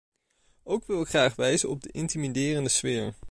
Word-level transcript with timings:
Ook 0.63 0.85
wil 0.85 1.01
ik 1.01 1.07
graag 1.07 1.35
wijzen 1.35 1.69
op 1.69 1.81
de 1.81 1.91
intimiderende 1.91 2.69
sfeer. 2.69 3.13